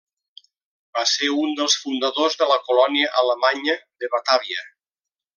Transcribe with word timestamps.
Va 0.99 1.03
ser 1.09 1.27
un 1.41 1.51
dels 1.59 1.75
fundadors 1.83 2.37
de 2.39 2.47
la 2.55 2.57
colònia 2.69 3.11
alemanya 3.21 3.75
de 4.05 4.09
Batàvia. 4.15 4.65